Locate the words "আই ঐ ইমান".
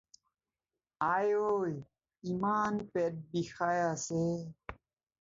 1.13-2.73